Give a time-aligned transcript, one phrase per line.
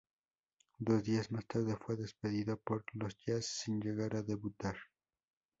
[0.79, 4.75] Dos días más tarde fue despedido por los Jazz sin llegar a debutar.